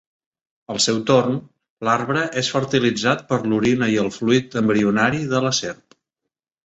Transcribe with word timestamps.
Al 0.75 0.79
seu 0.85 1.01
torn, 1.09 1.35
l'arbre 1.87 2.23
és 2.43 2.49
fertilitzat 2.55 3.23
per 3.33 3.39
l'orina 3.53 3.93
i 3.97 4.01
el 4.05 4.13
fluid 4.17 4.59
embrionari 4.63 5.25
de 5.35 5.43
la 5.49 5.53
serp. 5.63 6.01